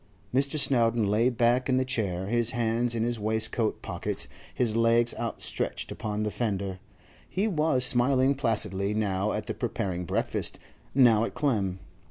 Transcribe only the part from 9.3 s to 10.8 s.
at the preparing breakfast,